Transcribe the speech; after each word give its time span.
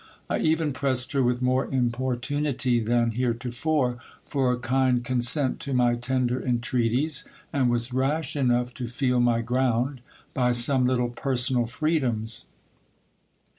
I 0.31 0.39
even 0.39 0.73
pressed 0.73 1.11
her 1.11 1.21
with 1.21 1.43
more 1.43 1.67
importunity 1.67 2.79
than 2.79 3.11
heretofore, 3.11 3.99
for 4.25 4.51
a 4.51 4.57
land 4.67 5.05
consent 5.05 5.59
to 5.59 5.75
my 5.75 5.93
tender 5.93 6.43
entreaties; 6.43 7.23
and 7.53 7.69
was 7.69 7.93
rash 7.93 8.35
enough 8.35 8.73
to 8.81 8.87
feel 8.87 9.19
my 9.19 9.41
ground, 9.41 10.01
by 10.33 10.53
some 10.53 10.87
little 10.87 11.09
personal 11.09 11.67
freedoms. 11.67 12.47